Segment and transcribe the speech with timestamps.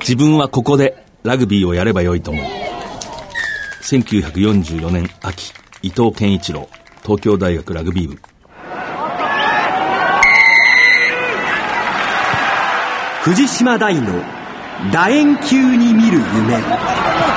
[0.00, 2.44] 自分はここでラグビーをやればよいと思う。
[3.82, 6.68] 1944年秋伊藤健一郎
[7.02, 8.18] 東京大学ラグビー部。
[13.22, 14.22] 藤島大の
[14.92, 17.33] 楕円球に見る夢。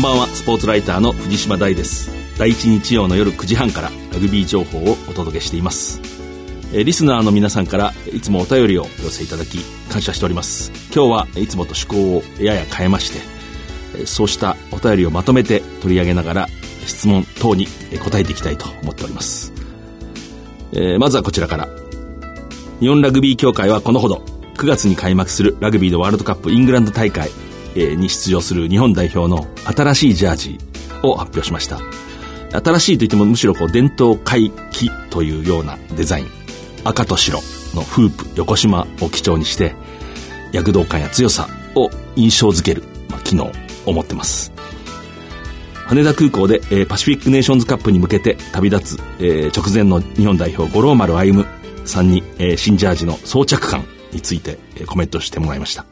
[0.00, 0.26] んばんは。
[0.28, 2.10] スポーツライターの藤島大です。
[2.38, 6.00] 第一日曜の夜9時半からラグビー情報をお届けしています、
[6.72, 9.58] リスナーの皆さんからいつもお便りをお寄せいただき
[9.90, 10.72] 感謝しております。
[10.94, 16.48] 今日はいつもと趣向をやや変えましてそうしたお便りをまとめて取り上げながら
[16.86, 17.66] 質問等に
[18.02, 19.52] 答えていきたいと思っております、
[20.98, 21.68] まずはこちらから。
[22.80, 24.24] 日本ラグビー協会はこのほど
[24.56, 27.30] 9月に開幕するラグビーのワールドカップイングランド大会
[27.74, 30.58] に出場する日本代表の新しいジャージ
[31.02, 31.78] を発表しました。
[32.52, 36.26] 新しいといってもむしろこう伝統回帰というようなデザイン。
[36.84, 37.40] 赤と白
[37.74, 39.74] のフープ横島を基調にして
[40.52, 43.52] 躍動感や強さを印象づける、まあ、機能
[43.86, 44.52] を持ってます。
[45.86, 51.44] 羽田空港で、えーパシフィックネーションズカップに向けて旅立つ、えー直前の日本代表五郎丸歩
[51.84, 55.84] さんに、えー新ジャージの装着感について、えーコメントしてもらいました。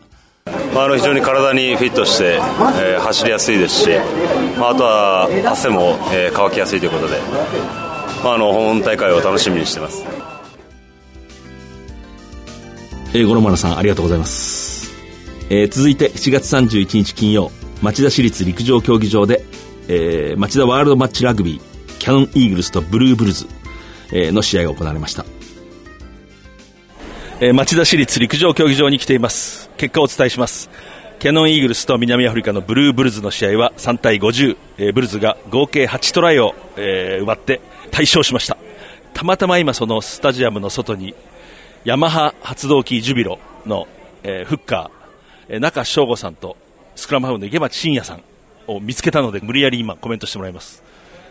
[0.79, 2.35] まあ、あの非常に体にフィットして、
[2.81, 3.89] えー走りやすいですし、
[4.57, 7.19] まあ、あとは汗も、えー乾きやすいということで、
[8.23, 10.05] まあ、あの本大会を楽しみにしてます。
[13.13, 14.93] えー、五郎丸さんありがとうございます、
[15.51, 17.51] えー続いて7月31日金曜
[17.83, 19.45] 町田市立陸上競技場で、
[19.89, 23.49] えー町田ワールドマッチラグビーキャノンイーグルスとブルーブルズ、
[24.13, 25.25] えーの試合が行われました、
[27.41, 29.68] えー町田市立陸上競技場に来ています。
[29.79, 30.69] 結果をお伝えします。
[31.21, 37.61] キャノンイーグルスと南アフリカのブルーブルズの試合は3対50、えーブルズが合計8トライを、えー奪って
[37.93, 38.59] 大勝しました。
[39.15, 41.15] たまたま今そのスタジアムの外に
[41.85, 43.87] ヤマハ発動機ジュビロの、
[44.25, 46.57] えーフッカー、えー中翔吾さんと
[46.97, 48.23] スクラムハーフの池町真也さん
[48.67, 50.83] を見つけたので無理やり今コメントしてもらいます。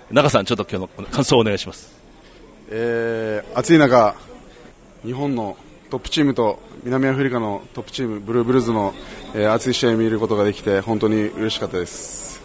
[0.09, 1.91] 中さんちょっと今日の感想をお願いします。
[2.69, 4.15] えー暑い中、
[5.03, 5.57] 日本の
[5.89, 8.93] トップチームと南アフリカのトップチームブルーブルーズの、
[9.33, 12.41] えー熱い試合を見ることができて本当に嬉しかったです。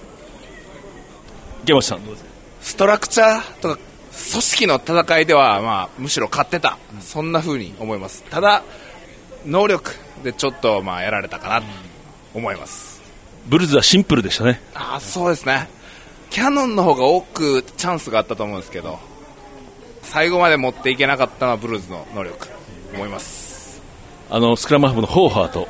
[1.64, 2.22] 池町さんどうぞ。
[2.60, 3.78] ストラクチャーとか
[4.30, 8.24] 組織の戦いでは、まあ、むしろ勝ってた、そんな風に思います。
[8.24, 8.62] ただ
[9.44, 9.90] 能力
[10.22, 11.66] でちょっと、まあ、やられたかなと
[12.34, 13.02] 思います。
[13.46, 14.60] ブルズはシンプルでしたね。
[14.74, 15.68] あそうですね。
[16.32, 18.98] キャノンの方が多くチャンスがあったと思うんですけど
[20.02, 22.48] 最後まで持っていけなかったのはブルーズの能力
[22.94, 23.80] 思います。
[24.30, 25.68] あのスクラムハーフのホーハーと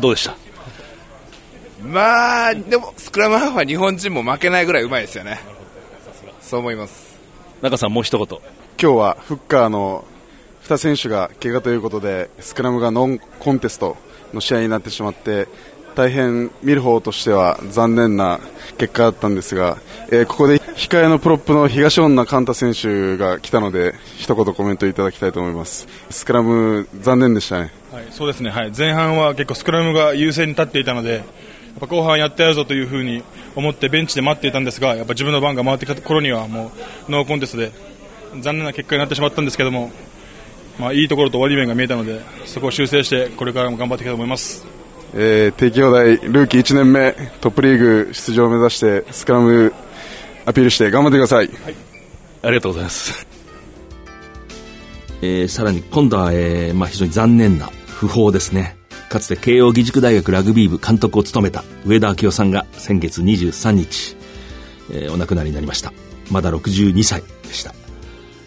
[0.00, 0.36] どうでした、
[1.82, 5.40] まあでもスクラムハーフは日本人も負けないぐらいうまいですよね。
[6.40, 7.16] そう思います。
[7.62, 8.26] 中さんもう一言。
[8.80, 10.04] 今日はフッカーの
[10.64, 13.96] 2選手が怪我ということでスクラムがノンコンテスト
[14.34, 15.48] の試合になってしまって
[15.94, 18.40] 大変見る方としては残念な
[18.76, 19.78] 結果だったんですが、
[20.10, 25.88] えーここで控えのプロップの東恩納寛太選手が来たので一言コメントいただきたいと思います。
[26.10, 27.72] スクラム残念でしたね。
[27.90, 31.24] はい、そうですね、はい、前半は結構スクラムが優勢に立っていたのでやっ
[31.80, 33.22] ぱ後半やってやるぞというふうに
[33.54, 36.72] 思ってベンチで待っていたんですがやっぱ自分の番が回ってきた頃にはも
[37.08, 37.72] うノーコンテストで
[38.42, 39.90] 残念な結果になってしまったんですけども、
[40.78, 44.66] まあ、いいところと悪い面が見えたのでそこを修正してこれからも頑張っていきたいと思います。
[45.14, 49.72] えー、帝京大ルーキー1年目トップリーグ出場を目指してスクラム
[50.46, 51.50] アピールして頑張ってください、
[52.42, 53.26] ありがとうございます。
[55.20, 58.76] えーさらに今度は、えーまあ、非常に残念な訃報ですね。
[59.08, 64.16] かつて慶応義塾大学ラグビー部監督を務めた上田明夫さんが先月23日、
[64.92, 65.92] えーお亡くなりになりました。
[66.30, 67.74] まだ62歳でした。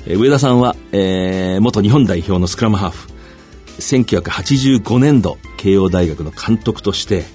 [0.08, 3.10] えー上田さんは、えー元日本代表のスクラムハーフ、
[3.80, 7.26] 1985年度慶応大学の監督として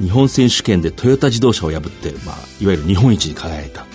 [0.00, 3.86] 日本選手権でトヨタ自動車を破って、まあ、いわゆる日本一に輝いた。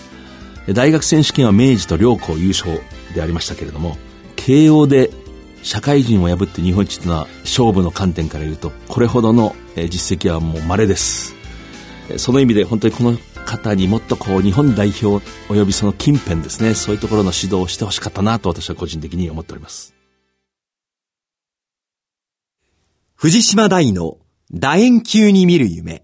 [0.74, 2.82] 大学選手権は明治と両校優勝
[3.14, 3.98] でありましたけれども
[4.36, 5.12] 慶応で
[5.62, 11.36] 社会人を破って日本一というのは勝負の観点から言うとこれほどの実績はもう稀です。
[12.18, 19.94] その意味で本当にこの方にもっとこう日本代表およびその近辺ですねそういうところの指導をしてほしかったなと私は個人的に思っております。
[23.16, 24.18] 藤島大の
[24.54, 26.04] 楕円球に見る夢。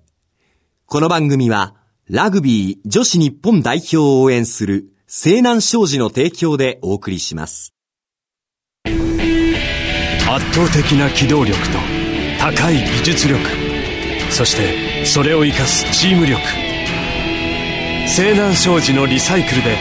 [0.88, 1.76] この番組は、
[2.10, 7.76] ラグビー女子日本代表を応援する西南商事の提供でお送りします。
[8.86, 11.78] 圧倒的な機動力と
[12.40, 13.40] 高い技術力。
[14.32, 16.42] そしてそれを生かすチーム力。
[18.08, 19.78] 西南商事のリサイクルで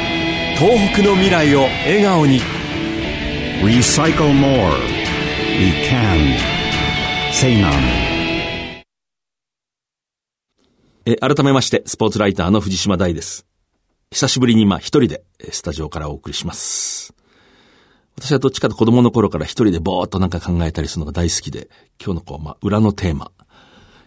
[0.58, 2.42] 東北の未来を笑顔に。
[3.62, 4.70] Recycle more.
[5.58, 6.36] We can.
[7.32, 8.09] 西南
[11.06, 13.46] え改めまして、スポーツライターの藤島大です。
[14.10, 17.14] 久しぶりにまあ一人でスタジオからお送りします。
[18.18, 23.32] 私はどっちかと子供の頃から一人でぼーっとなんか考えたりするのが大好きで、今日のこう、まあ、裏のテーマ、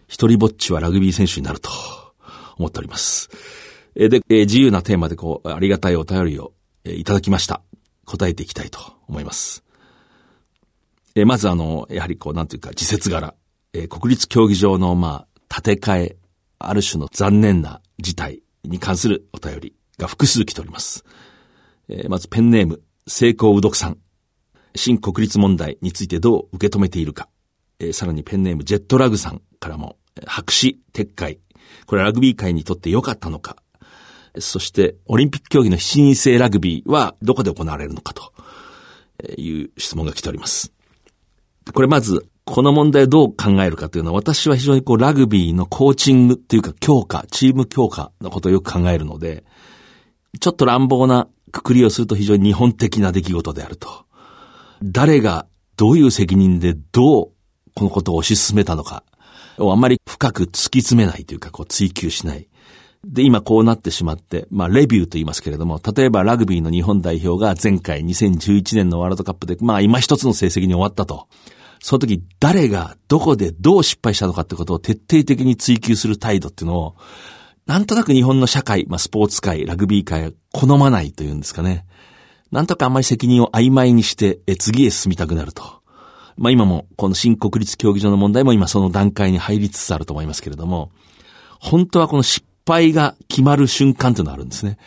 [0.08, 1.72] 一人ぼっちはラグビー選手になると
[2.58, 3.32] 思っております。
[3.96, 6.54] えで、え自由なテーマでこう、ありがたいお便りを、
[6.84, 7.64] えいただきました。
[8.06, 9.64] 答えていきたいと思います。
[11.16, 13.34] えまずあの、やはりこう、なんていうか、自説柄、
[13.74, 16.18] え国立競技場のまあ、建て替え、
[16.70, 21.04] ある種の残念な事態に関するお便りが複数来ております。
[21.90, 23.98] えー、まずペンネーム、成功うどくさん。
[24.76, 27.30] 新国立問題についてどう受け止めているか。
[27.80, 31.40] えー、さらにペンネーム、ジェットラグさんからも、白紙撤回。
[31.86, 33.58] これはラグビー界にとって良かったのか。
[34.40, 38.32] そして、オリンピック競技の非認性ラグビーはどこで行われるのかと
[39.38, 40.74] いう質問が来ております。
[41.72, 49.44] これまず、この問題をどう考えるかというのは、私は非常にこうラグビーのコーチングっていうか強化、チーム強化のことをよく考えるので、
[50.40, 54.06] ちょっと乱暴なくくりをすると非常に日本的な出来事であると。
[54.84, 55.48] 誰が
[55.78, 57.32] どういう責任でどう
[57.76, 59.04] このことを推し進めたのか
[59.58, 62.48] をあまり深く突き詰めないというか、こう追求しない。
[63.06, 71.28] で、今こうなってしまって、まあ、レビューと言いますけれども、例えばラグビーの日本代表が前回2011年のワールドカップで、まあ、今一つの成績に終わったと。
[71.84, 76.96] その時誰がどこでどう失敗したのかってことを徹底的に追求する態度っていうのを、
[77.66, 81.86] なんとなく日本の社会、まあ、スポーツ界、ラグビー界は好まないというんですかね。
[82.52, 85.62] なんとかあんまり責任を曖昧にして、え次へ進みたくなると。
[86.38, 90.90] まあ今も、この新国立競技場の問題も今その段階に入りつつあると思いますけれども、
[91.60, 94.78] 本当はこの失敗が決まる瞬間というのがあるんですね。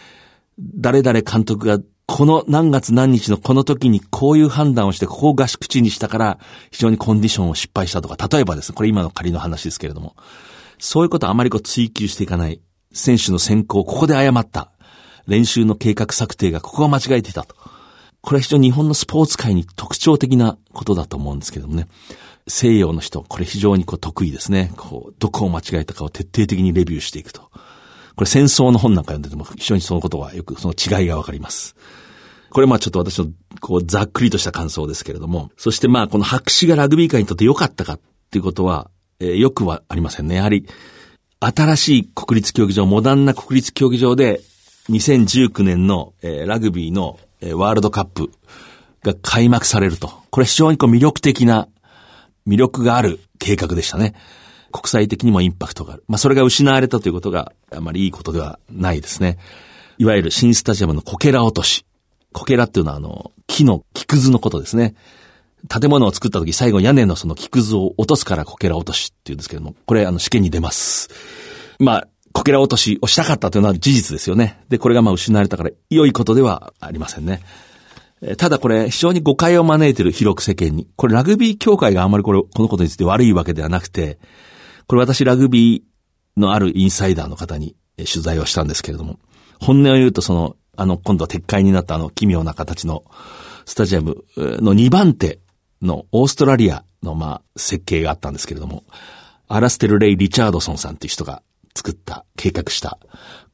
[0.59, 6.39] 誰々監督がこの何月何日のこの時にこういう判断をしてここを合宿地にしたから
[6.71, 10.15] 非常にコンディションを失敗したとか、例えばですね、これ今の仮の話ですけれども、
[10.79, 12.61] そういうことをあまりこう追求していかない。
[12.93, 14.71] 選手の選考、ここで誤った。
[15.27, 17.57] 練習の計画策定がここが間違えていたと。
[18.23, 21.89] これは非常に日本のスポーツ界に特徴的なことだと思うんですけどもね。
[22.49, 24.73] 西洋の人、これ非常にこう得意ですね。
[24.77, 27.51] こう、どこを間違えたかを徹底的にレビューしていくと。
[28.17, 31.77] これ戦争の本なんか読んでても非常にそのことはよくその違いがわかります。
[32.51, 33.27] これまあちょっと私の
[33.61, 38.91] こうざっくりとした感想ですけれども、そしてまあこの白紙がラグビー界にとって良かったかっていうことは、
[39.21, 40.37] えー、よくはありませんね。
[40.37, 40.67] やはり、
[41.41, 44.41] 新しい国立競技場、モダンな国立競技場で、
[44.89, 48.31] 2019年の、えー、ラグビーの、えー、ワールドカップ
[49.03, 50.11] が開幕されると。
[50.31, 51.69] これ非常にこう魅力的な、
[52.47, 54.15] 魅力がある計画でしたね。
[54.77, 56.05] 国際的にもインパクトがある。
[56.07, 59.39] まあ、それが失われたということがあまりいいことではないですね。
[59.99, 61.87] いわゆる新スタジアムのこけら落とし。
[62.33, 64.95] こけらっていうのはあの、木の木くずのことですね。
[65.69, 71.09] 建物を作った時最後屋根のその木くずを落とすからこけら落としっていうんですけども、これあの試験に出ます。
[71.79, 74.61] まあ、こけら落としをしたかったというのは事実ですよね。
[74.69, 77.41] で、これがまあ失われたから良いことではありませんね。
[78.39, 80.87] ただこれ非常に誤解を招いている広く世間に。
[80.97, 84.19] これラグビー協会があんまりこれ、このことについて悪いわけではなくて、
[84.87, 89.19] これ私ラグビーのあるインサイダーの方に取材をしたんですけれども、
[89.61, 93.05] 本音を言うとその、あの、今度は撤回になったあの奇妙な形の
[93.65, 95.41] スタジアムの2番手
[95.83, 98.85] のオーストラリアのまあ設計があったんですけれども、
[99.49, 101.43] アラステル・レイ・リチャードソンさんっていう人が
[101.75, 102.99] 作った、計画した。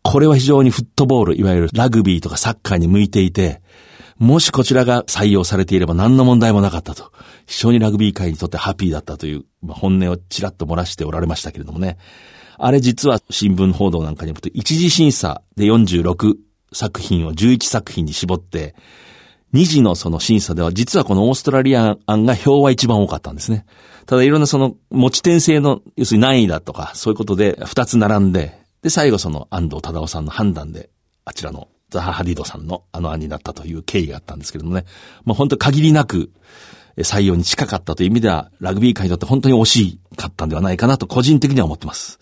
[0.02, 3.62] これは非常にフットボール、いわゆるラグビーとかサッカーに向いていて、
[4.18, 7.12] もしこちらが採用されていれば何の問題もなかったと。
[7.52, 11.98] 非常にラグビー界にとってハッピーだったという、まあ、本音をちらっと漏らしておられましたけれどもね。
[12.56, 16.34] あれ実は新聞報道なんかによると、一次審査で46
[16.72, 18.74] 作品を11作品に絞って、
[19.52, 23.66] 二次のその審査では実はこのオーストラリア案が票は一番多かったんですね。
[24.06, 30.88] ただいろんなその持ち点制の、要するに難易だとか、そういうことで二つ並んで、で、最後その安藤忠夫さんの判断で、
[31.26, 34.86] あちらのザハ・ハディドさんのあの案になったという経緯があったんですけれどもね。
[35.24, 36.30] まあ本当限りなく
[36.98, 42.18] 採用に近かったという意味では、ラグビー界にとって本当に惜しかったんではないかなと個人的には思ってます。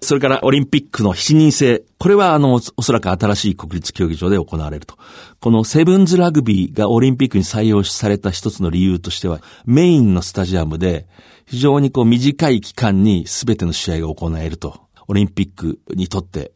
[0.00, 1.84] それからオリンピックの7人制。
[1.98, 4.96] これはあの、おそらく新しい国立競技場で行われると。
[5.40, 11.06] このセブンズラグビーがオリンピックに採用された一つの理由としては、メインのスタジアムで
[11.46, 14.80] 非常にこう短い期間に全ての試合が行えると。
[15.06, 16.52] オリンピックにとって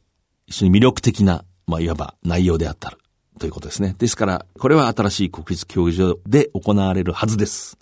[0.47, 2.97] 非常に魅力的な、まあ、いわば内容であった。
[3.39, 3.95] ということですね。
[3.99, 7.79] ですから、これは新しい国立競技場で行われるはずです。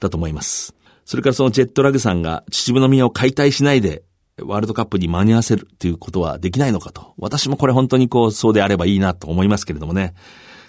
[0.00, 0.74] だと思います。
[1.04, 4.02] それからそのジェットラグさんが秩父宮を解体しないで、
[4.40, 7.14] ワールドカップに間に合わせるということはできないのかと。
[7.18, 10.14] 私もこれ本当にこう、そうであればいいなと思いますけれどもね。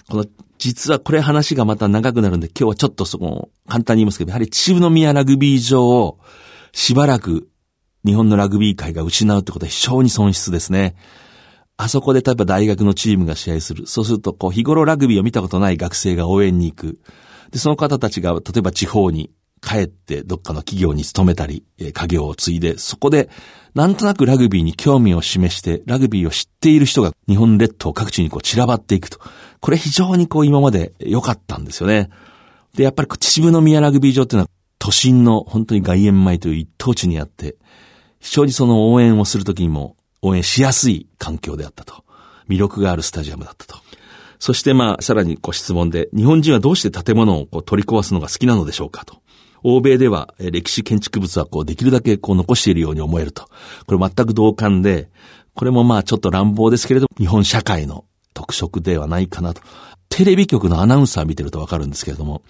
[0.10, 0.26] この、
[0.58, 6.20] 実はこれ話がまた長くなるんで、今日はちょっとそこ、簡単に言いますけど、やはり秩父宮ラグビー場を
[6.72, 7.48] しばらく
[8.06, 10.96] 日本のラグビー界が失うってことは非常に損失ですね。
[11.78, 13.88] あそこで例えば大学のチームが試合する。
[13.88, 17.00] そうすると、こう、日頃ラグビーを見たことない学生が応援に行く。
[17.52, 23.30] で、その方たちが、例えば地方に帰ってどっかの企業に勤めたり、え家業を継いで、そこで、
[23.74, 29.20] なんとなくラグビーに興味を示して、ラグビーを知っている人が日本列島各地にこう散らばっていくと。
[29.62, 32.10] これ非常にこう今まで良かったんですよね。
[32.76, 37.56] で、やっぱり秩父宮ラグビー場っていうのは都心の本当に外苑前という一等地にあって、
[38.20, 42.04] 非常にその応援をするときにも応援しやすい環境であったと。
[42.50, 43.76] 魅力があるスタジアムだったと。
[44.40, 49.22] そしてまあ、さらにご質問で、日本人はどうして建物をこう取り壊すのが好きなのでしょうかと。
[49.64, 53.48] 欧米では歴史建築物はこうできるだけこう残しているように思えると。
[53.86, 55.10] これ全く同感で、
[55.56, 59.62] これもまあちょっと乱暴ですけれど、日本社会の特色ではないかなと。
[60.10, 62.44] テレビ局のアナウンサー見てるとわかるんですけれども、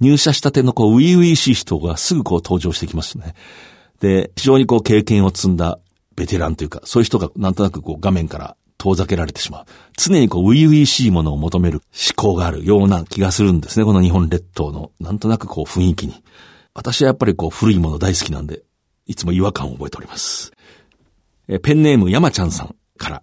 [0.00, 3.34] 入社したてのこう、初々しい人がすぐこう登場してきますね。
[4.00, 5.78] で、非常にこう経験を積んだ
[6.16, 9.64] ベテランというか、そういう人がなんとなくこう画面から遠ざけられてしまう。
[9.96, 13.84] 常にこう、初々しいものを求める思考があるような気がするんですね。
[13.84, 16.22] この日本列島の、なんとなくこう雰囲気に。
[16.74, 18.62] 私はやっぱりこう古いもの大好きなんで、
[19.06, 20.52] いつも違和感を覚えております。
[21.48, 23.22] えペンネーム山ちゃんさんから、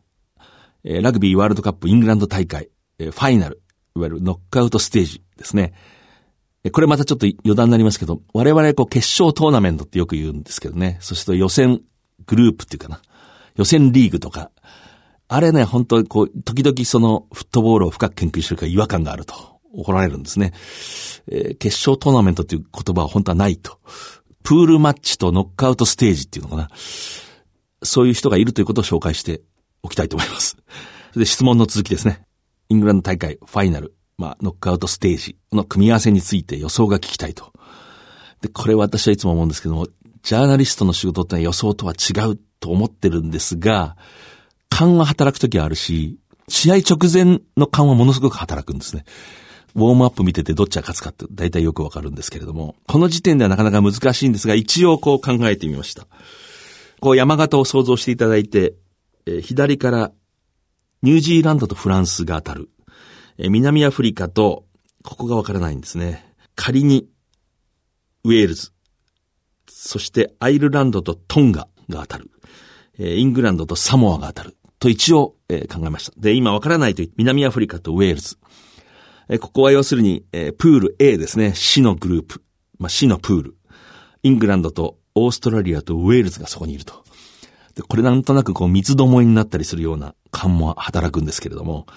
[0.84, 2.70] えラグビーワールドカップイングランド大会、
[3.00, 3.62] えファイナル、
[3.96, 5.74] いわゆるノックアウトステージですね。
[6.64, 10.98] えこれまたちょっと余談になりますけど、我々こう決勝トーナメントってよく言うんですけどね。
[11.02, 11.82] そして予選
[12.26, 13.02] グループっていうかな。
[13.56, 14.52] 予選リーグとか。
[15.28, 19.34] あれね、本当こう、時々そのフットボールを深く研究してるから違和感があると
[19.74, 20.54] 怒られるんですね。
[21.28, 23.80] えー、決勝トーナメントっていう言葉は本当はないと。
[24.44, 26.70] プールマッチとノックアウトステージっていうのかな。
[27.82, 29.42] そういう人がいるということを紹介して
[29.82, 30.58] おきたいと思います。
[31.16, 32.26] で、質問の続きですね。
[32.70, 33.96] イングランド大会ファイナル。
[34.18, 37.52] まあ、ノックアウトステージの組み合わせについて予想が聞きたいと。
[38.42, 39.88] で、これ私はいつも思うんですけども、
[40.24, 43.96] ジャーナリストの仕事って予想とは違うと思ってるんですが、
[44.70, 49.06] 勘は働くときはあるし、試合直前の勘はものすごく働くんですね。
[49.76, 56.08] ウォームアップ見ててどっちが勝つかって大体よくわかるんですけれども、この時点ではなかなか難しいんですが、一応こう考えてみました。
[57.00, 58.76] こう山形を想像していただいて、
[59.26, 60.12] えー、左から
[61.02, 62.70] ニュージーランドとフランスが当たる。
[63.38, 64.66] え南アフリカと、
[65.04, 66.34] ここがわからないんですね。
[66.56, 67.08] 仮に、
[68.24, 68.73] ウェールズ、
[69.86, 72.32] そしてアイルランドとトンガが当たる。
[72.98, 74.56] えイングランドとサモアが当たる。
[74.80, 76.14] と一応、え考えました。
[76.18, 78.38] で、今わからないと南アフリカとウェールズ。
[79.28, 81.54] えここは要するに、えプール A ですね。
[81.54, 82.42] 死のグループ。
[82.80, 83.58] まあ、死のプール。
[84.24, 87.04] イングランドとオーストラリアとウェールズがそこにいると。
[87.76, 91.88] で、これなんとなくこう三つどもえになったりするような感も働くんですけれども、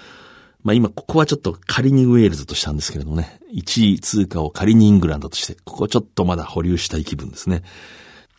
[0.66, 7.62] まあ今、ここはちょっと仮にウェールズとしたんですけれどもね、1位通過を仮にイングランドとして、ここちょっとまだ保留したい気分ですね。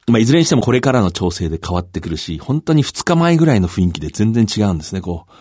[0.08, 5.32] まあいずれにしてもこれからの調整で変わってくるし、本当に2日前ぐらいの雰囲気で全然違うんですね、こう。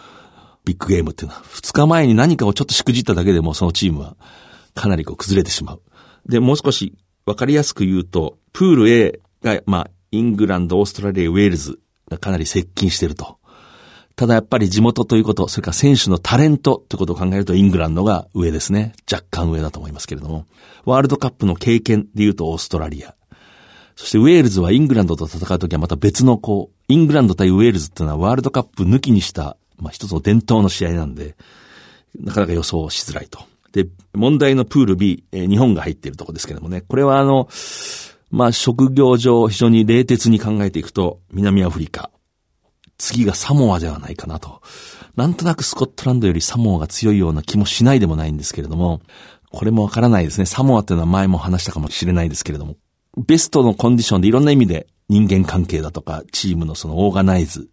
[0.64, 1.43] ビッグゲームっていうのは。
[1.43, 4.16] 2日前に何かをちょっとしくじっただけでもそのチームは
[4.76, 5.83] かなりこう崩れてしまう。
[6.28, 13.38] で、もう少しわかりやすく言うと、プール A が、まあ、イングランド、オーストラリア、ウェールズがかなり接近してると。
[14.17, 18.95] ただやっぱり地元ということ、それから選手のタレントということを考えるとイングランドが上ですね。
[19.11, 20.47] 若干上だと思いますけれども。
[20.87, 23.15] ワールドカップの経験で言うとオーストラリア。
[23.95, 31.37] そしてウェールズはイングランドと戦うときはまた別のこう、イングランド対ウェールズっていうのはワールドカップ抜きにした、まあ一つの伝統の試合なんで、
[32.19, 33.41] なかなか予想しづらいと。
[33.73, 37.49] で、問題のプール B、えー、日本が入っているところですけどもね、これはあの、
[38.31, 42.11] まあ職業上非常に冷徹に考えていくと、南アフリカ、
[42.99, 44.62] 次がサモアではないかなと。
[45.17, 49.00] なんとなくスコットランドよりサモアが強いような気もしないでもないんですけれども、
[49.50, 50.47] これもわからないですね。
[50.47, 52.76] サモアっていうのは前も話したかもしれないですけれども、
[53.17, 57.69] ベストのコンディションでいろんな意味で人間関係だとか、チームのそのオーガナイズ、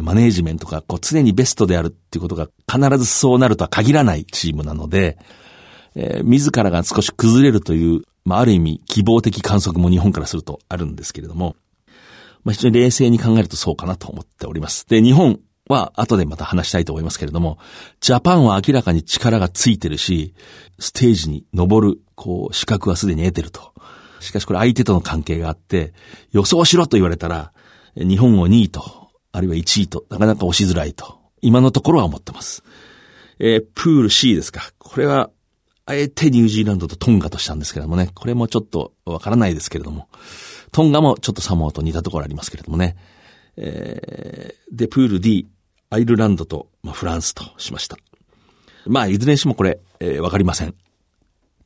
[0.00, 5.18] マネージメントがこう常にベストであるっていうことが必ずそうなるとは限らないチームなので、
[5.96, 11.56] えー、自らが少し崩れるという、まあ、ある意味希望的観測も日本からするとあるんですけれども、
[12.44, 14.86] まあ、非常に冷静に考えるとそうかなと思っております。
[14.88, 17.58] で、日本は後でまた話したいと思いますけれども、
[18.00, 20.34] ジャパンは明らかに力がついてるし、
[20.78, 23.72] ステージに登る、こう、資格はすでに得てると。
[24.20, 25.94] しかしこれ相手との関係があって、
[26.32, 27.52] 予想しろと言われたら、
[27.96, 29.00] 日本を2位と
[29.32, 32.62] あるいは1位となかなか押しづらいと、今のところは思ってます。
[33.38, 34.70] えー、プール C ですか。
[34.78, 35.30] これは、
[35.86, 40.08] あえてニュージーランドとトンガとしたんですけれどもね、これもちょっとわからないですけれども、
[40.72, 42.96] トンガもちょっとサモアと似たところありますけれどもね。
[43.56, 45.48] えー、で、プール D、
[45.90, 47.96] アイルランドと、まあ、フランスとしました。
[48.86, 50.74] まあ、いずれにしてもこれ、えー、わかりません。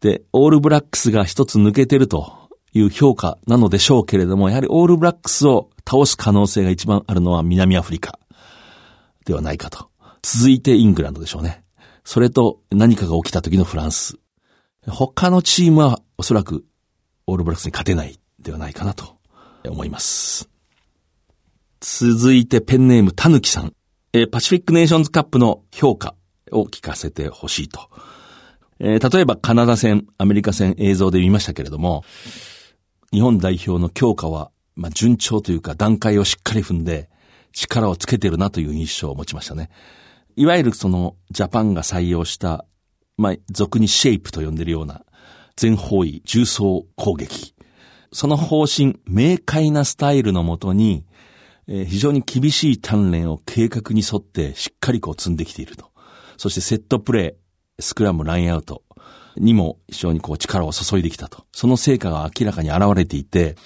[0.00, 8.18] で、オールブラックスが一つ抜けてるという評価なのでしょうけれども、やはりオールブラックスを倒す可能性が一番あるのは南アフリカ
[9.24, 9.88] ではないかと。
[10.22, 11.62] 続いてイングランドでしょうね。
[12.04, 14.16] それと何かが起きた時のフランス。
[14.86, 16.64] 他のチームはおそらく
[17.26, 19.16] オールブラックスに勝てないではないかなと
[19.64, 20.48] 思います。
[21.80, 23.74] 続いてペンネームたぬきさん。
[24.12, 26.14] えパシフィックネーションズカップの評価
[26.52, 27.90] を聞かせてほしいと。
[28.78, 32.04] えー、例えばカナダ戦、アメリカ戦映像で見ましたけれども、
[33.12, 37.08] 日本代表の強化は、まあ、順調というか段階をしっかり踏んで
[37.52, 39.70] 力をつけてるなという印象を持ちましたね。
[40.36, 42.64] いわゆるそのジャパンが採用した、
[43.16, 45.04] まあ、俗にシェイプと呼んでるような
[45.56, 47.53] 全方位重装攻撃。
[48.14, 51.04] その方針、明快なスタイルのもとに、
[51.66, 55.90] えー、非常に厳しい鍛錬を計画に沿ってしっかりこう積んできていると。
[56.36, 58.82] そしてセットプレー、スクラム、ラインアウト
[59.36, 61.44] にも非常にこう力を注いできたと。
[61.50, 63.56] その成果が明らかに現れていて、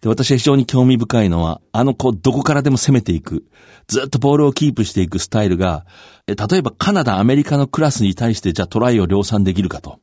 [0.00, 3.44] で、私は非常に興味深いのは、あの子どこからでも攻めていく、
[3.88, 5.84] ずっとボールをキープしていくスタイルが、
[6.26, 10.00] 例えばカナダ、アメリカのクラスに対してじゃあトライを量産できるかと。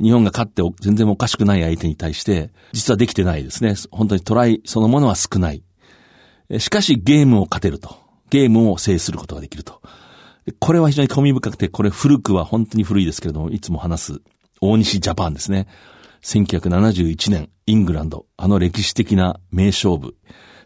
[0.00, 3.74] 日本が勝って全然おかしくない相手に対して、実はできてないですね。
[3.90, 5.62] 本当にトライそのものは少ない。
[6.58, 7.96] しかしゲームを勝てると。
[8.30, 9.82] ゲームを制することができると。
[10.58, 14.20] これは非常に興味深くて、これ古くは本当に古いですけれども、いつも話す
[14.60, 15.66] 大西ジャパンですね。
[16.22, 20.14] 1971年、イングランド、あの歴史的な名勝負。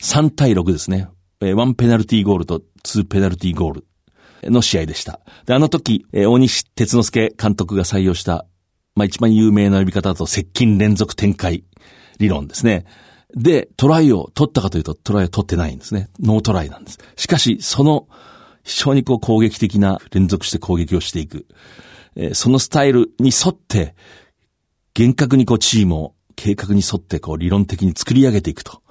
[0.00, 1.08] 3対6ですね。
[1.40, 3.82] 1ペナルティーゴールと2ペナルティーゴー
[4.44, 5.20] ルの試合でした。
[5.44, 8.46] で、あの時、大西哲之助監督が採用した、
[8.96, 11.62] まあ一番有名な呼び方だと接近連続展開
[12.18, 12.86] 理論ですね。
[13.34, 16.08] で、トライを取ったかというと、トライを取ってないんですね。
[16.20, 16.98] ノートライなんです。
[17.16, 18.08] しかし、その、
[18.64, 21.46] 非常にこう攻撃的な連続して攻撃をしていく。
[22.16, 23.94] えー、そのスタイルに沿って、
[24.94, 28.82] 厳格にこうチームを計画に沿ってこう理論的に作り上げていくと。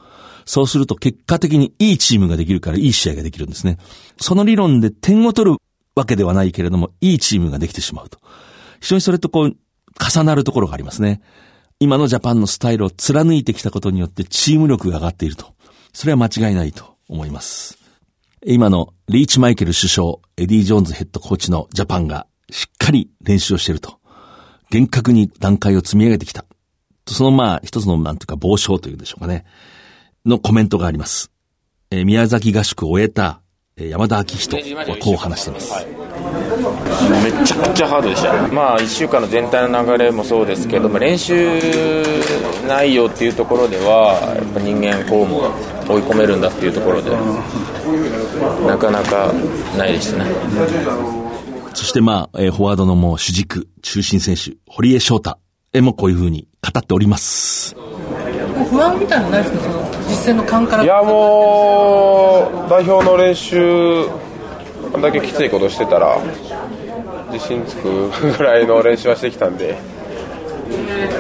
[0.46, 3.78] そうすると結果的にいいチームができるからいい試合ができるんですね。
[4.20, 5.58] その理論で点を取る
[5.96, 8.20] わけではないけれども、いいチームができてしまうと。
[8.80, 9.58] 非常にそれとこう、
[10.00, 11.22] 重なるところがありますね。
[11.80, 15.54] 今のジャパンのスタイルを貫いてきたことによってチーム力が上がっていると。
[15.94, 17.78] それは間違いないと思います。
[18.46, 24.00] 今のリーチマイケル首相、エディ・ジョーンズヘッドコーチのジャパンがしっかり練習をしていると。
[24.70, 26.46] 厳格に段階を積み上げてきた。
[27.08, 29.46] そのまあ、一つのなんていうか、傍証というんでしょうかね。
[30.26, 31.32] のコメントがあります。
[31.92, 33.42] えー、宮崎合宿を終えた、
[33.78, 35.74] 山田明人はこう話しています。
[35.74, 35.86] はい
[37.26, 41.36] めちゃくちゃハードでした、まあ、1週間の全体の流れもそうですけども練習
[42.68, 45.42] 内容っていうところではやっぱ人間こうも
[45.90, 47.12] 追い込めるんだっていうところで
[48.66, 49.34] なかなか
[49.78, 50.24] ないですね。
[51.74, 55.38] そしてまあ、えー、フォワードのもう主軸、中心選手、堀江翔太
[55.74, 57.76] へもこういうふうに語っております。
[58.70, 59.60] 不安みたいなのないですか？
[59.64, 60.84] その実戦の勘から。
[60.84, 64.08] いやもう代表の練習
[64.92, 66.18] こんだけきついことしてたら
[67.32, 69.78] 自信つくぐらいの練習はしてきたんで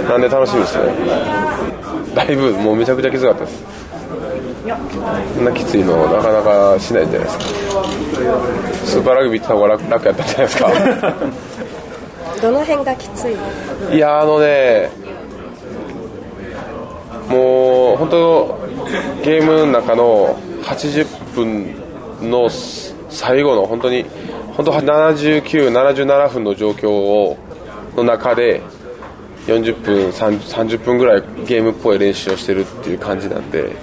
[0.07, 0.83] なんで楽しみですね。
[2.15, 3.63] だいぶもうめちゃくちゃきつかったです。
[5.35, 7.43] そんなきついのなかなかしないじゃないですか。
[8.85, 10.71] スーパーラグビーってた方が楽楽やったんじゃないですか。
[12.41, 13.35] どの辺がきつい？
[13.95, 14.89] いやあのね
[17.29, 18.59] もう本当
[19.23, 22.49] ゲームの中の80分の
[23.09, 24.05] 最後の本当に
[24.55, 27.37] 本当79、77分の状況を
[27.95, 28.61] の中で
[29.47, 33.75] 40分30分ぐらいゲームっぽい練習をしてるっていう感じなんで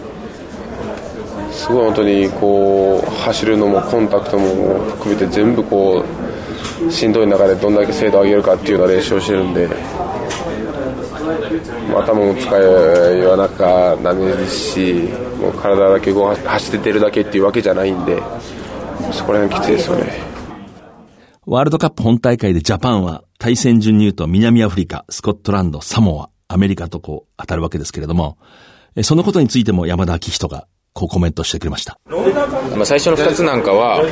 [1.52, 6.04] すごい本当にこう走るのもコンタクトも含めて全部こ
[6.86, 9.68] うしんどい中でどんだけ精度を上げるかっていうような練習をしてるんで
[11.94, 14.92] 頭も使えはなかダメですし
[15.40, 18.22] もう体だけ走って出るだけっていうわけじゃないんで
[19.12, 20.32] そこら辺きついですよね。
[21.44, 28.38] ワールドカップ本大会でジャパンは対戦順に言うと南アフリカ、スコットランド、サモア、アメリカとこう当たるわけですけれども、
[29.02, 31.98] そのことについても山田昭人がこうコメントしてくれました。
[32.76, 34.02] まあ最初の2つなんかは、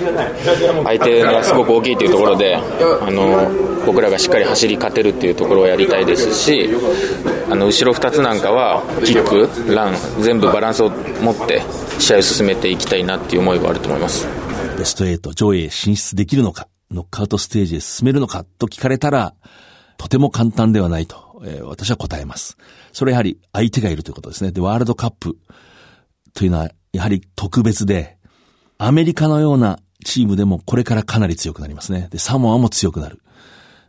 [0.84, 2.60] 相手がすごく大きいというところで、あ
[3.10, 3.50] の、
[3.86, 6.70] 僕らがしっかり走り勝てるっていうところをやりたいですし、
[7.50, 11.62] あの後ろ2つなんかはキック、ラン全部バランスを持って
[11.98, 14.26] 試合を進めていきたいなっていう思いはあると思います。
[14.78, 19.34] ベスト8上位へ進出できるのかノックアウトステージへ進めるのかと聞かれたら
[19.98, 22.56] とても簡単ではないと、えー、私は答えます。
[22.92, 24.52] それやはり相手がいるということですね。
[24.52, 25.36] でワールドカップ
[26.34, 28.16] というのはやはり特別で
[28.78, 32.08] アメリカのようなチームでもこれからかなり強くなりますね。
[32.10, 33.20] で、サモアも強くなる。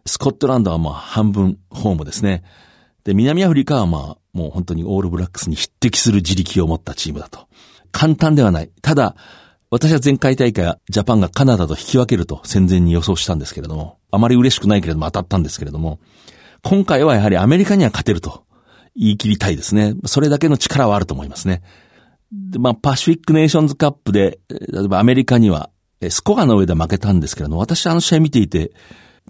[0.05, 2.43] スコットランドはまあ半分ホームですね。
[3.03, 7.47] で、南アフリカはまあもう本当にオールブラックスに匹敵する自力を持ったチームだと。
[7.91, 8.71] 簡単ではない。
[8.81, 9.15] ただ、
[9.69, 15.99] 私は前回大会ジャパンがカナダと引き分けると戦前に予想したんですけれども、あまり嬉しくないけれども当たったんですけれども、
[16.63, 18.43] 今回はやはりアメリカには勝てると
[18.95, 19.95] 言い切りたいですね。
[20.05, 21.61] それだけの力はあると思いますね。
[22.31, 25.69] で、まあ、パシフィックネーションズカップで、例えばアメリカには、
[26.09, 28.71] スコアの上で負けたんですけれども、私はあの試合見ていて、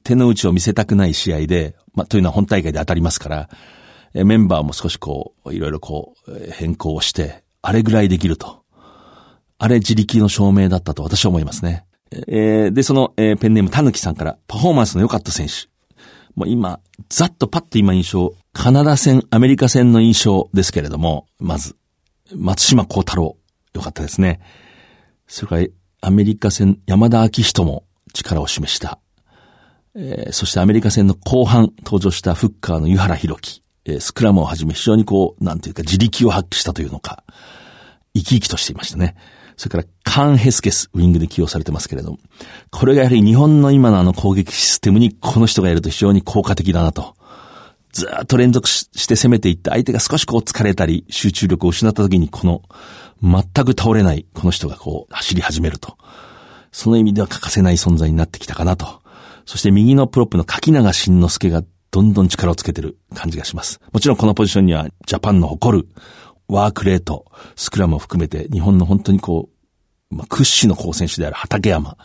[0.04, 3.50] 手の内を見せたくない試合で、まあ、というのは本大会で当たりますから、
[4.14, 8.64] メンバーも少しこう、いろいろこう、変更をして、あれぐらいできると。
[9.58, 11.86] あれ自力の証明だったと私は思いますね。
[12.28, 15.70] えー、で、その、えー、ペンネームたぬきさんから、パフォーマンスの良かった選手。
[16.36, 21.76] もう今、ざっとパッと今印象、カナダ戦、アメリカ戦の印象ですけれども、まず、
[22.36, 23.38] 松島幸太郎、
[23.74, 24.40] 良かったですね。
[25.28, 25.68] それから、
[26.02, 29.00] アメリカ戦、山田明人も力を示した。
[29.96, 37.24] えー、そしてアメリカ戦の後半登場したフッカーの湯原弘樹、えー、スクラムをはじめ非常にこう、なんていうか自力を発揮したというのか、
[38.14, 39.16] 生き生きとしていましたね。
[39.58, 42.20] それからカン・ヘスケス、ウィングで起用されてますけれども、
[42.72, 47.16] これがやはり日本の今のあの攻撃システムにこの人がやると非常に効果的だなと。
[47.92, 52.62] ずっと連続して攻めていって相手が少しこう疲れたり集中力を失った時にこの
[53.22, 55.98] 全く倒れないこの人がこう走り始めると。
[56.72, 59.02] その意味では欠かせない存在になってきたかなと。
[59.46, 63.82] そして右のプロップの柿永慎之介がどんどん力をつけてる感じがします。
[63.92, 65.88] もちろんこのポジションにはジャパンの誇る
[66.48, 67.26] ワークレート、
[67.56, 69.50] スクラムを含めて日本の本当にこ
[70.12, 71.98] う、まあ、屈指の好選手である畠山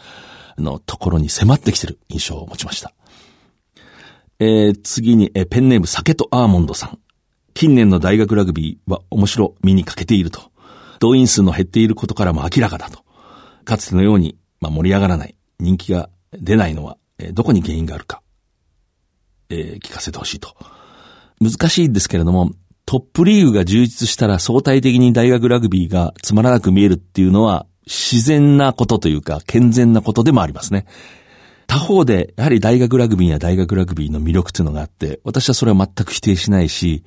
[0.59, 2.92] のところに迫ってきてる印象を持ちました。
[4.38, 6.99] えー、次に、えー、ペンネーム酒とアーモンドさん。
[7.55, 10.51] 近年の大学ラグビーは面白みに欠けていると。
[11.01, 13.01] 動員数の減っていることからも明らかだと。
[13.64, 18.22] かつてのように、まあ、盛り上がらない、人気が出ないのは、えー、どこに原因があるか、
[19.49, 20.55] えー、聞かせてほしいと。
[21.40, 22.53] 難しいんですけれども、
[22.87, 30.87] トップリーグが充実したら相対的に大学ラグビーがつまらなく見えるっていうのは自然なことというか健全なことでもありますね。
[31.66, 37.05] 他方で、やはり大学ラグビーや大学ラグビーの魅力というのがあって、私はそれは全く否定しないし、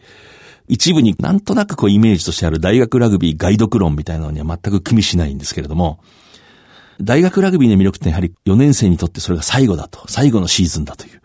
[0.68, 6.00] 一部になんとなくこうイメージとしてある大学ラグビー外読論みたいなのには全く組みしないんですけれども、
[7.02, 11.22] 大学ラグビーの魅力ってやはり4年生にとってそれが最後だと、最後のシーズンだという、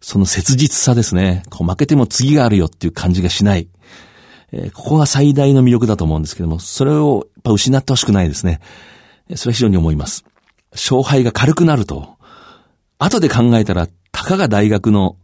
[0.00, 1.44] その切実さですね。
[1.50, 3.68] こう負けても次があるよっていう感じがしない。
[4.50, 8.60] えー、ここが最大の魅力だと思うんですけども、それをやっぱ失ってほしくないですね。
[9.36, 10.24] それは非常に思います。
[10.72, 12.11] 勝敗が軽くなると、
[13.04, 15.16] 後で考えたら、たかが大学の、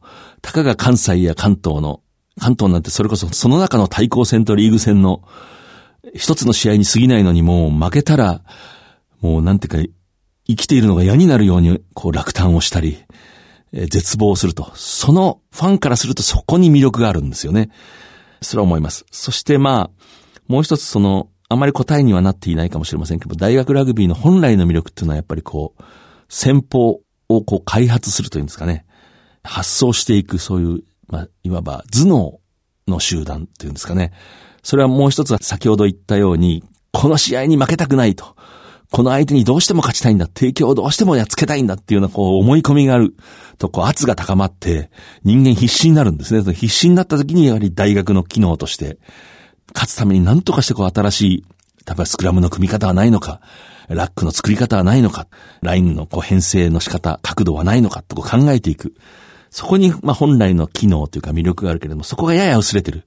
[0.43, 2.01] たかが関西や関東の、
[2.41, 5.23] 関東なんてそれこそその中の対抗戦とリーグ戦の
[6.15, 8.43] 一つの試合に過ぎないのにもう負けたら、
[9.21, 9.93] もうなんていうか、
[10.47, 12.97] 生きているのが嫌になるようにこう落胆をしたり、
[13.73, 14.73] え、絶望すると。
[14.75, 17.71] そのファンからするとそこに魅力があるんですよね。
[18.41, 19.05] それは思います。
[19.11, 20.05] そしてまあ、
[20.47, 25.83] もう一つその、あまり答えにはなっていないかもしれませんけど、大学ラグビーの本来の魅力っていうのはやっぱりこう、
[26.29, 28.85] 先方をこう開発するというんですかね。
[29.45, 32.41] 発想していくそういう、まあ、いわば頭脳
[32.87, 34.13] の集団っていうんですかね。
[34.63, 38.37] それはもう一つは先ほど言ったように、この試合に負けたくないと。
[38.91, 40.27] この相手にどうしても勝ちたいんだ。
[40.27, 43.15] 提供をどうしてもやっつけたいんだっていうようなこう思い込みがある
[43.59, 44.91] とこう圧が高まって
[45.25, 46.43] 人間必死になるんですね。
[46.55, 48.99] 必死になった時にやはり大学の機能として
[49.75, 51.45] 勝つために何とかしてこう新しい、
[51.87, 53.41] 例えばスクラムの組み方はないのか、
[53.89, 55.29] ラックの作り方はないのか、
[55.63, 58.95] ラインのこう編成の仕方、角度はないのかとこう考えていく。
[59.51, 63.05] そこに、まあ、本来の機能というか魅力があるけれども、そこがやや薄れてる。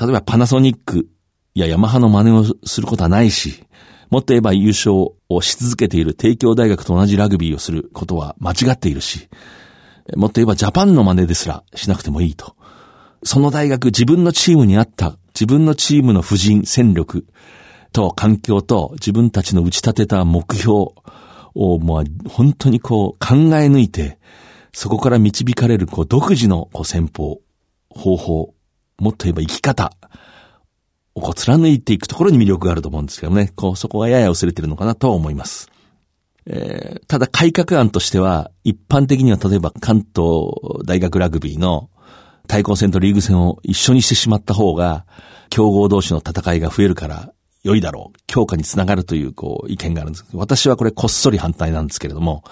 [0.00, 1.08] 例えばパナソニック
[1.54, 3.64] やヤマハの真似をすることはないし、
[4.10, 4.94] もっと言えば優勝
[5.28, 9.28] をし続けている帝京大学と同じラグビーをすることは間違っているし、
[10.14, 12.54] もっと言えばジャパンの真似ですらしなくてもいいと。
[13.24, 17.26] その大学、自分のチームに合った自分のチームの布陣、戦力
[17.96, 20.70] と環境と自分たちの打ち立てた目標
[21.54, 24.18] をもう本当にこう考え抜いて、
[24.74, 27.40] そこから導かれるこう独自のこう戦法、
[27.88, 28.54] 方法、
[28.98, 29.92] もっと言えば生き方
[31.14, 35.70] をこう貫いていくところに魅力があると思うんですけどね、こうそこがやや薄れてるのかなとは思います。
[36.44, 41.88] えー、ただ改革案としては、一般的には例えば関東大学ラグビーの
[42.46, 45.06] 対抗戦とリーグ戦を一緒にしてしまった方が、
[45.48, 48.18] 競合同士の戦いが増えるから良いだろう。
[48.26, 50.26] 強化につながるという、こう、意見があるんです。
[50.32, 52.44] 私はこれこっそり反対なんですけれども、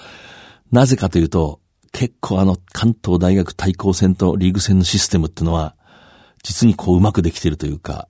[0.73, 1.61] なぜかというと、
[1.93, 5.77] 結構あの、関東大学対抗戦とリーグ戦のシステムっていうのは、
[6.43, 8.09] 実にこううまくできているというか、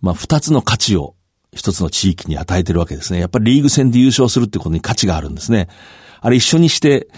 [0.00, 1.16] まあ、二つの価値を
[1.52, 3.18] 一つの地域に与えてるわけですね。
[3.18, 5.68] やっぱりリーグ戦で優勝するってことに価値があるんですね。
[6.20, 7.08] あれ一緒にして、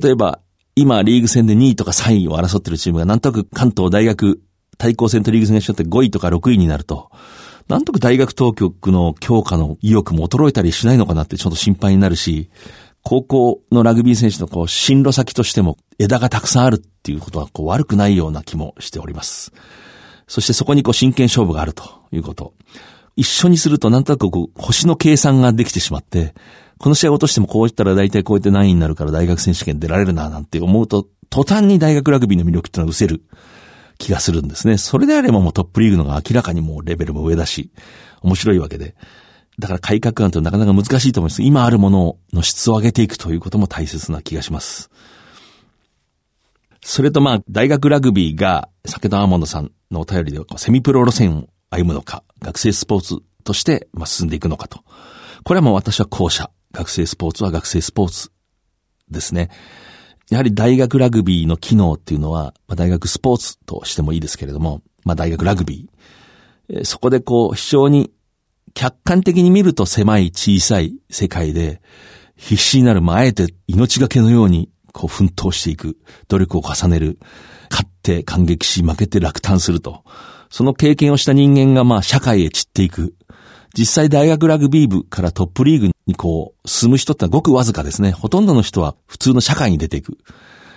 [0.00, 0.40] 例えば、
[0.76, 4.40] 今リーグ戦で2位とか3位を争ってるチームがなんとなく関東大学
[4.76, 7.10] 対抗戦とリーグ戦が一緒って5位とか6位になると、
[7.68, 12.50] なんとか大学当局の強化の意欲も衰えたりしないのかなってちょっと心配になるし、
[13.02, 19.52] 高校のラグビー選手のこう進路先としても枝がたくさんあるっていうことはこう悪くないような気もしております。
[20.26, 22.54] そしてそこにこう真剣勝負があるということ。
[23.16, 26.34] 一緒にするとなんとなくこう星の計算ができてしまって、
[26.78, 33.22] この試合落としてもこういったら大体こうやって何位になるから大学選手権出られるななんて思うと、途端に大学ラグビーの魅力っていうのは失せる
[33.98, 34.78] 気がするんですね。
[34.78, 37.70] それであればもうトップリーグのが明らかにもうレベルも上だし、
[38.22, 38.94] 面白いわけで。
[39.58, 41.42] だから改革案となかなか難しいと思います。
[41.42, 44.90] 今あるものの質を上げていくということも大切な気がします。
[46.80, 54.84] それとまあ、大学ラグビーが、酒田アーモンドさんのお便りでセミプロ路線を歩むのか、学生スポーツとして進んでいくのかと。
[55.44, 56.50] これはもう私は後者。
[56.70, 58.30] 学生スポーツは学生スポーツ
[59.10, 59.50] ですね。
[60.30, 66.84] やはり大学ラグビーの機能っていうのは、まあ、大学スポーツとしてもいいですけれども、まあ、大学ラグビー。
[66.84, 68.10] そこでこう、非常に
[68.74, 71.80] 客観的に見ると狭い小さい世界で、
[72.36, 75.96] 必死になる、まあ、あえて命がけのように、こう、奮闘していく、
[76.28, 77.18] 努力を重ねる、
[77.70, 80.04] 勝って感激し、負けて落胆すると。
[80.50, 83.14] その経験をした人間が、まあ、社会へ散っていく。
[83.76, 88.12] 実際大学ラグビー部からトップリーグにこう、進む人ってのはごくわずかですね。
[88.12, 90.18] ほとんどの人は普通の社会に出ていく。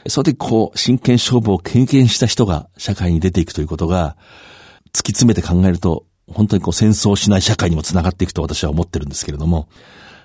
[0.08, 4.17] その時こう、真剣勝負を経験した人が社会に出ていくということが、
[4.88, 9.67] 突き詰めて考えると、本当にこう戦争しない社会にもつながっていくと私は思ってるんですけれども、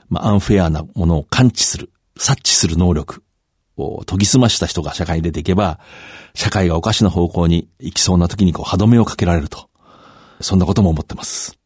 [0.09, 3.23] まあ、アンフェアなものを感知する、察知する能力
[3.77, 5.81] を研ぎ澄ました人が社会に出ていけば、
[6.35, 9.69] 社会がおかしな方向に行きそうな時にこう歯止めをかけられると。
[10.41, 11.59] そんなことも思ってます。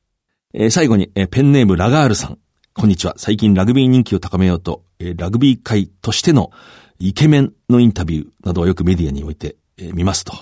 [0.53, 2.39] えー、最後に、えー、ペンネームラガールさん。
[2.75, 3.15] こんにちは。
[3.17, 6.51] 最近ラグビー人気を高めようと、えー、ラグビー界としての
[6.99, 10.33] イケメンのインタビューなどをよくメディアにおいて、えー、見ますと。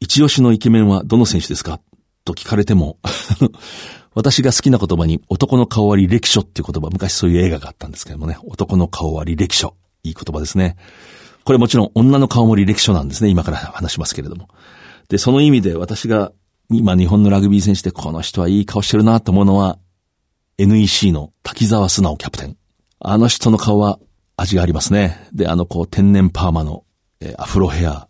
[0.00, 1.78] 一押しのイケメンはどの選手ですか？
[2.24, 2.98] と聞かれても
[4.14, 9.76] 私が好きな言葉に男の顔は履歴書っていう言葉、昔そういう映画があったんですけどもね、男の顔は履歴書。
[10.04, 10.76] いい言葉ですね。
[11.44, 13.28] これもちろん女の顔も履歴書なんですね。
[13.28, 14.48] 今から話しますけれども。
[15.10, 16.32] で、その意味で私が
[16.72, 19.78] 今日本のラグビー選手でこの人はいい顔してるなと思うのは、
[20.56, 22.56] NEC の滝沢素直キャプテン。
[23.00, 23.98] あの人の顔は
[24.36, 25.26] 味がありますね。
[25.32, 26.84] で、あのこう天然パーマの、
[27.20, 28.06] えー、アフロヘア。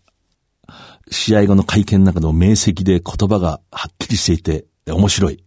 [1.10, 5.42] 試合後の会見の中の明晰で言葉がはっきりしていて、面白い。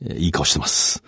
[0.00, 1.02] えー、いい顔してます。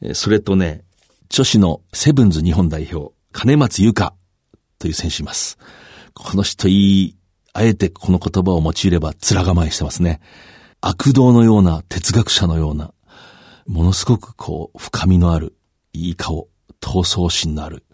[0.00, 0.84] えー、それとね、
[1.28, 4.14] 女子のセブンズ日本代表、金松優香
[4.78, 5.58] という選手います。
[6.14, 7.16] この人いい、
[7.52, 10.20] あえてこの言葉を用いれば面構えしてますね。
[10.84, 12.92] 悪道のような哲学者のような、
[13.68, 15.54] ものすごくこう、深みのある、
[15.92, 16.48] いい顔、
[16.80, 17.84] 闘争心のある。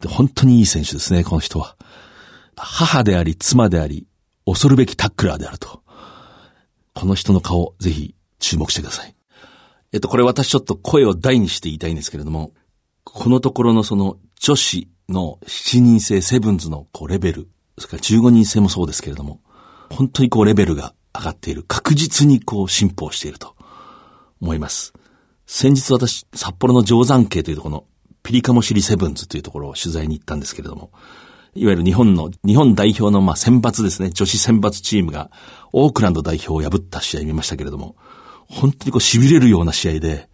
[0.00, 1.76] で、本当にいい選手ですね、この人は。
[2.56, 4.06] 母であり、妻であり、
[4.46, 5.82] 恐るべきタックラーであると。
[6.94, 9.14] この人の顔、ぜひ注目してください。
[9.92, 12.52] えっと、これ私ちょっと声を大にして言いたいんですけれども、
[13.04, 19.40] このところのその女子の7人制セブンズのこうレベル、それから15人制もそうですけれども、
[19.90, 21.64] 本当にこうレベルが上がっている。
[21.66, 23.54] 確実にこう進歩していると
[24.40, 24.92] 思います。
[25.46, 27.84] 先日私、札幌の定山系というところの
[28.22, 30.90] ピリカモシリセブンズというところを取材に行ったんですけれども、
[31.54, 35.30] いわゆる日本の、日本代表のまあ選抜ですね、女子選抜チームが
[35.72, 37.96] オークランド代表を破った試合見ましたけれども、
[38.48, 40.28] 本当にこう痺れるような試合で、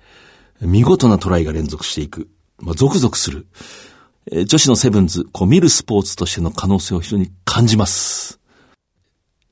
[0.61, 2.29] 見事なトライが連続していく。
[2.59, 3.47] まあ、ゾクゾクする。
[4.31, 8.41] え、女子のセブンズ、こう見るスポーツとしての可能性を非常に感じます。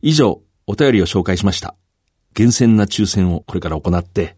[0.00, 1.74] 以上、お便りを紹介しました。
[2.34, 4.36] 厳選な抽選をこれから行って、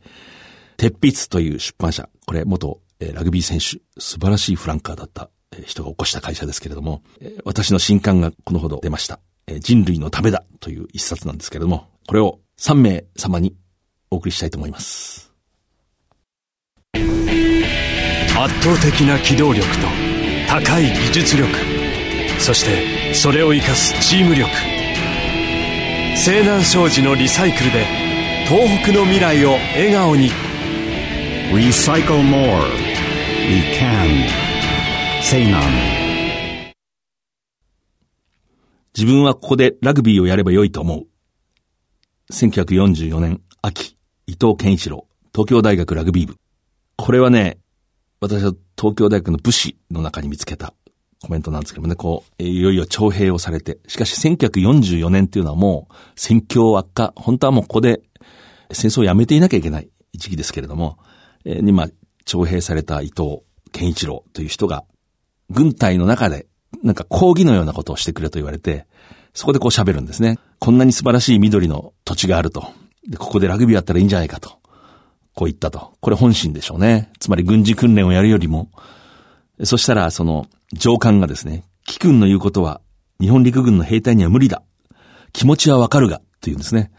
[0.77, 2.81] 鉄筆という出版社、これ元
[3.13, 5.31] ラグビー選手、素晴らしいフランカーだった
[5.65, 7.03] 人が起こした会社ですけれども、
[7.45, 9.21] 私の新刊がこのほど出ました。
[9.61, 13.55] 人類のためだという一冊なんですけれども、これを3名様に
[14.11, 15.33] お送りしたいと思います。
[16.95, 17.03] 圧
[18.63, 19.87] 倒的な機動力と
[20.49, 21.49] 高い技術力、
[22.41, 24.74] そしてそれを生かすチーム力。
[26.17, 27.85] 西南商事のリサイクルで
[28.47, 30.31] 東北の未来を笑顔に。
[31.53, 32.63] Recycle more.
[33.47, 34.27] We can.
[35.23, 35.63] 西南
[38.97, 41.07] 自分はここでラグビーをやればよいと思う。
[42.33, 43.97] 1944年秋、
[44.27, 46.37] 伊藤健一郎、東京大学ラグビー部。
[46.97, 47.59] これはね、
[48.21, 50.75] 私は東京大学の武士の中に見つけた
[51.25, 58.03] コメントなんですけどもね、こう、いよいよ徴兵をされて、しかし1944年っていうのはもう戦況悪化、本当はもうここで
[58.71, 60.99] 戦争をやめていなきゃいけない時期ですけれども、
[61.45, 61.89] えー、に、ま、
[62.25, 63.41] 徴兵された伊藤
[63.73, 64.85] 健一郎という人が、
[65.51, 66.47] 軍隊の中で、
[66.83, 68.87] なんか講義のようなことをしてくれと言われて、
[69.33, 70.39] そこでこう喋るんですね。
[70.59, 72.69] こんなに素晴らしい緑の土地があると。
[73.09, 74.51] で、ここでラグビーやったらいいんじゃないかと。
[75.35, 75.95] こう言ったと。
[76.01, 77.11] これ本心でしょうね。
[77.19, 78.71] つまり軍事訓練をやるよりも、
[79.63, 82.81] そしたら、その、上官がですね、貴君の言うことは、
[83.21, 84.63] 日本陸軍の兵隊には無理だ。
[85.33, 86.91] 気持ちはわかるが、と言うんですね。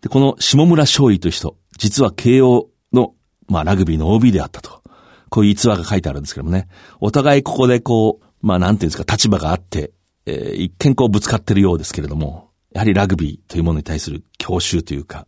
[0.00, 3.14] で、この下村勝尉という人、実は慶応の、
[3.48, 4.82] まあ、ラグビーの OB であったと。
[5.28, 6.68] こういう逸話が書いてあるんですけどもね。
[7.00, 9.92] お互いここでこう、まあ、なんていうんですか、立場があって、
[10.26, 15.26] えー、一見こうぶつかってるようですけれども、やはりラグビーというものに対する教習というか、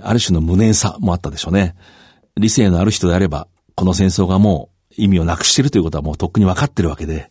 [0.00, 1.74] ある種の無念さもあったでしょうね。
[2.36, 7.30] 理性のある人であれば、この戦争がもう意味をなくしてるということはもうとっくに分かってるわけで、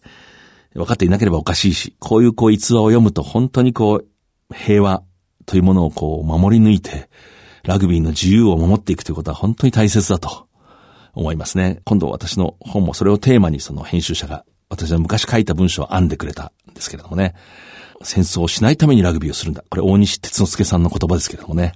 [0.74, 4.08] 分かっていなければおかしいし、こういうこう逸話を読むと本当にこう、
[4.54, 5.04] 平和
[5.46, 7.10] というものをこう守り抜いて、
[7.64, 10.48] ラグビーの自由を守っていくということは本当に大切だと
[11.14, 11.82] 思いますね。
[11.86, 17.34] 今度私の本もそれをテーマにその編集者が私は昔書いた文章を編んでくれたんですけれどもね。
[18.04, 19.64] 戦争をしないためにラグビーをするんだ。
[19.70, 21.74] これ大西哲之助さんの言葉ですけれどもね。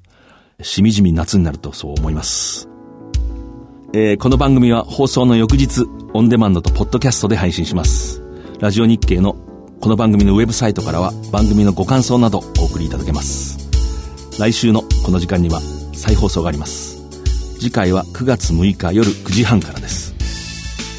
[0.62, 2.68] しみじみ夏になるとそう思います。
[3.92, 8.22] えー、この番組は放送の翌日、オンデマンドとポッドキャストで配信します。
[8.60, 9.34] ラジオ日経の
[9.82, 13.58] この番組のウェブサイトからは番組のご感想などお送りいただけます。
[14.40, 15.60] 来週のこの時間には
[15.94, 17.02] 再放送があります。
[17.60, 20.14] 次回は9月6日夜9時半からです。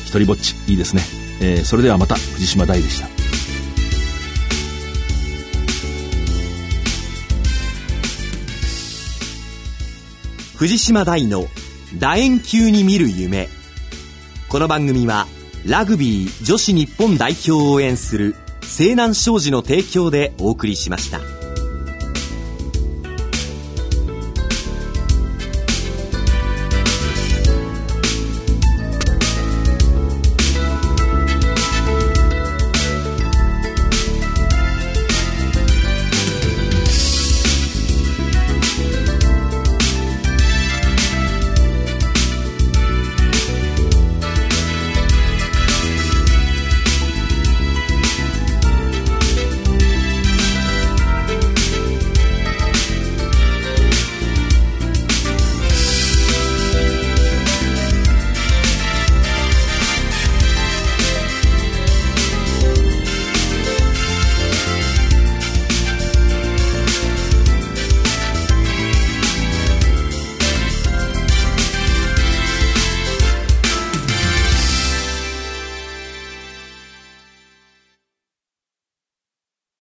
[0.06, 1.02] 一人ぼっち、いいですね。
[1.40, 3.06] えー、それではまた藤島大でした。
[10.56, 11.46] 藤島大の
[11.98, 13.48] 楕円球に見る夢
[14.48, 15.26] この番組は
[15.66, 21.39] ラグビー女子日本代表を応援する西南商事の提供でお送りしました。